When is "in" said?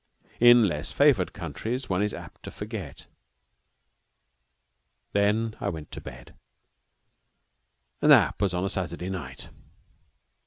0.39-0.67